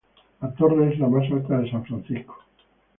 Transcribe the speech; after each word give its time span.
La 0.41 0.47
torre 0.55 0.91
es 0.91 0.97
la 0.97 1.07
más 1.07 1.31
alta 1.31 1.59
de 1.59 1.69
San 1.69 1.85
Francisco. 1.85 2.35